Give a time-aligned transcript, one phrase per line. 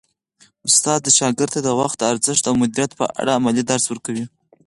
[0.67, 4.25] استاد شاګرد ته د وخت د ارزښت او مدیریت په اړه عملي درس ورکوي.